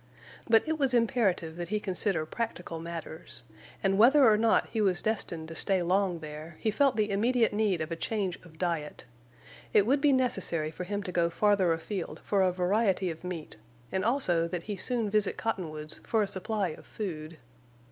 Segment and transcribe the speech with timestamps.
[0.49, 3.43] But it was imperative that he consider practical matters;
[3.83, 7.53] and whether or not he was destined to stay long there, he felt the immediate
[7.53, 9.05] need of a change of diet.
[9.73, 13.57] It would be necessary for him to go farther afield for a variety of meat,
[13.91, 17.37] and also that he soon visit Cottonwoods for a supply of food.